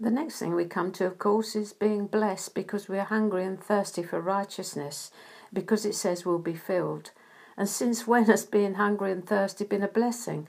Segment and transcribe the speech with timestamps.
[0.00, 3.44] The next thing we come to, of course, is being blessed because we are hungry
[3.44, 5.12] and thirsty for righteousness,
[5.52, 7.12] because it says we'll be filled.
[7.56, 10.48] And since when has being hungry and thirsty been a blessing?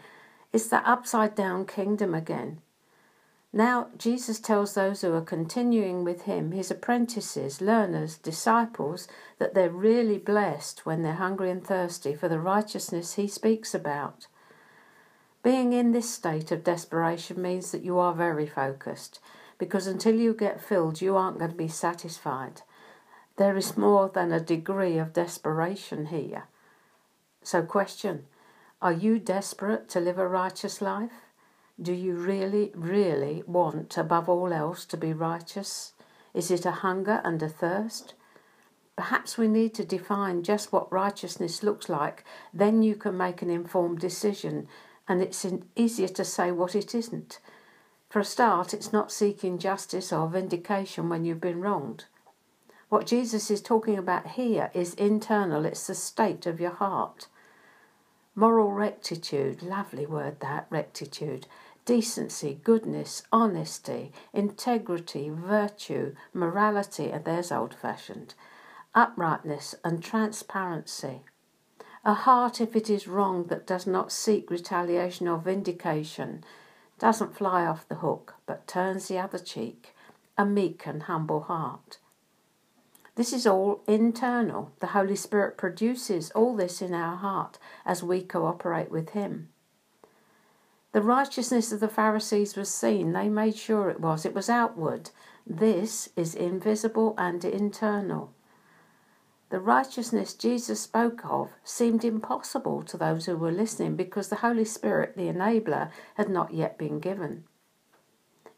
[0.51, 2.61] It's that upside down kingdom again.
[3.53, 9.07] Now, Jesus tells those who are continuing with him, his apprentices, learners, disciples,
[9.37, 14.27] that they're really blessed when they're hungry and thirsty for the righteousness he speaks about.
[15.45, 19.19] Being in this state of desperation means that you are very focused,
[19.59, 22.63] because until you get filled, you aren't going to be satisfied.
[23.37, 26.45] There is more than a degree of desperation here.
[27.43, 28.25] So, question
[28.81, 31.27] Are you desperate to live a righteous life?
[31.79, 35.93] Do you really, really want, above all else, to be righteous?
[36.33, 38.15] Is it a hunger and a thirst?
[38.95, 43.51] Perhaps we need to define just what righteousness looks like, then you can make an
[43.51, 44.67] informed decision
[45.07, 45.45] and it's
[45.75, 47.39] easier to say what it isn't.
[48.09, 52.05] For a start, it's not seeking justice or vindication when you've been wronged.
[52.89, 57.27] What Jesus is talking about here is internal, it's the state of your heart.
[58.35, 61.47] Moral rectitude, lovely word that, rectitude.
[61.85, 68.33] Decency, goodness, honesty, integrity, virtue, morality, and there's old fashioned.
[68.93, 71.21] Uprightness and transparency.
[72.07, 76.43] A heart, if it is wrong, that does not seek retaliation or vindication,
[76.99, 79.95] doesn't fly off the hook, but turns the other cheek,
[80.37, 81.97] a meek and humble heart.
[83.15, 84.71] This is all internal.
[84.81, 89.49] The Holy Spirit produces all this in our heart as we cooperate with Him.
[90.91, 93.13] The righteousness of the Pharisees was seen.
[93.13, 94.25] They made sure it was.
[94.25, 95.09] It was outward.
[95.47, 98.31] This is invisible and internal.
[99.49, 104.65] The righteousness Jesus spoke of seemed impossible to those who were listening because the Holy
[104.65, 107.43] Spirit, the enabler, had not yet been given.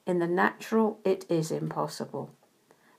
[0.05, 2.29] In the natural, it is impossible.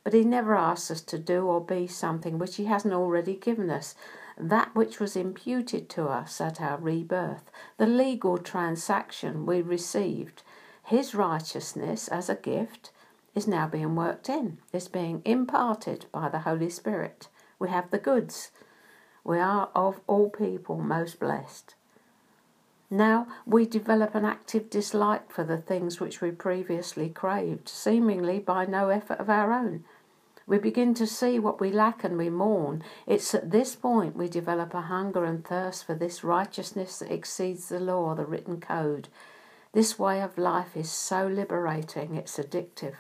[0.05, 3.70] But He never asks us to do or be something which He hasn't already given
[3.70, 3.95] us.
[4.36, 10.42] That which was imputed to us at our rebirth, the legal transaction we received,
[10.84, 12.90] His righteousness as a gift,
[13.34, 17.29] is now being worked in, is being imparted by the Holy Spirit.
[17.58, 18.51] We have the goods.
[19.24, 21.74] We are of all people most blessed.
[22.91, 28.64] Now we develop an active dislike for the things which we previously craved, seemingly by
[28.64, 29.85] no effort of our own.
[30.46, 32.83] We begin to see what we lack and we mourn.
[33.07, 37.69] It's at this point we develop a hunger and thirst for this righteousness that exceeds
[37.69, 39.08] the law, the written code.
[39.75, 42.95] This way of life is so liberating, it's addictive.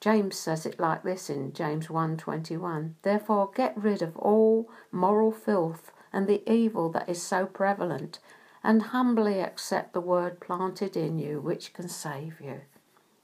[0.00, 2.96] James says it like this in James 1:21.
[3.02, 8.18] Therefore get rid of all moral filth and the evil that is so prevalent
[8.62, 12.62] and humbly accept the word planted in you which can save you.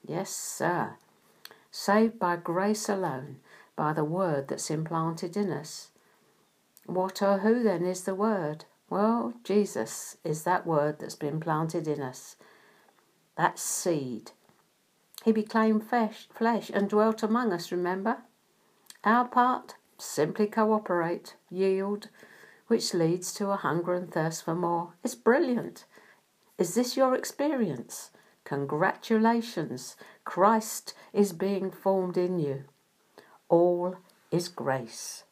[0.05, 0.95] Yes, sir.
[1.69, 3.39] Saved by grace alone,
[3.75, 5.91] by the word that's implanted in us.
[6.85, 8.65] What or who then is the word?
[8.89, 12.35] Well, Jesus is that word that's been planted in us.
[13.35, 14.31] That seed
[15.23, 18.17] he became flesh, flesh and dwelt among us, remember?
[19.03, 22.09] Our part, simply cooperate, yield,
[22.67, 24.93] which leads to a hunger and thirst for more.
[25.03, 25.85] It's brilliant.
[26.57, 28.11] Is this your experience?
[28.43, 29.95] Congratulations,
[30.25, 32.65] Christ is being formed in you.
[33.47, 33.95] All
[34.31, 35.23] is grace.